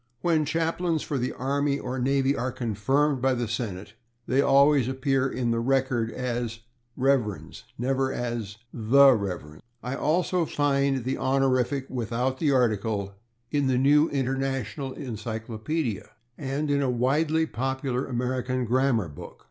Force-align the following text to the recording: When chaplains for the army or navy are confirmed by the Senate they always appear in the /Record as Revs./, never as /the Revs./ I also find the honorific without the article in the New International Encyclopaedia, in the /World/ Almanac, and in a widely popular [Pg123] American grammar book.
When 0.21 0.45
chaplains 0.45 1.03
for 1.03 1.19
the 1.19 1.31
army 1.33 1.77
or 1.77 1.99
navy 1.99 2.35
are 2.35 2.51
confirmed 2.51 3.21
by 3.21 3.35
the 3.35 3.47
Senate 3.47 3.93
they 4.25 4.41
always 4.41 4.87
appear 4.87 5.29
in 5.29 5.51
the 5.51 5.61
/Record 5.61 6.11
as 6.11 6.61
Revs./, 6.97 7.65
never 7.77 8.11
as 8.11 8.57
/the 8.73 9.15
Revs./ 9.15 9.61
I 9.83 9.93
also 9.93 10.47
find 10.47 11.03
the 11.03 11.19
honorific 11.19 11.87
without 11.87 12.39
the 12.39 12.51
article 12.51 13.13
in 13.51 13.67
the 13.67 13.77
New 13.77 14.09
International 14.09 14.93
Encyclopaedia, 14.93 16.09
in 16.35 16.41
the 16.41 16.41
/World/ 16.41 16.41
Almanac, 16.41 16.59
and 16.59 16.71
in 16.71 16.81
a 16.81 16.89
widely 16.89 17.45
popular 17.45 18.05
[Pg123] 18.05 18.09
American 18.09 18.65
grammar 18.65 19.07
book. 19.07 19.39